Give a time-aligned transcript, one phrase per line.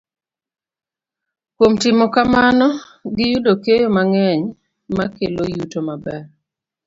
[1.55, 2.67] Kuom timo kamano,
[3.15, 4.43] giyudo keyo mang'eny
[4.97, 6.23] makelo yuto maber.